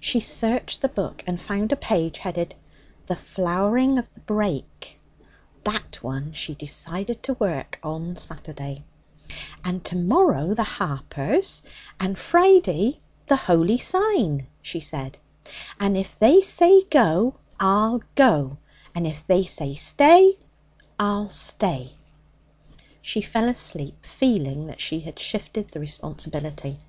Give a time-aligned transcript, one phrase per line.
[0.00, 2.56] She searched the book and found a page headed
[3.06, 4.98] 'The Flowering of the Brake.'
[5.62, 8.82] That one she decided to work on Saturday.
[9.64, 11.62] 'And to morrow the Harpers,
[12.00, 15.18] and Friday the Holy Sign,' she said.
[15.78, 18.58] 'And if they say go, I'll go,
[18.92, 20.34] and if they say stay,
[20.98, 21.92] I'll stay.'
[23.02, 26.80] She fell asleep, feeling that she had shifted the responsibility.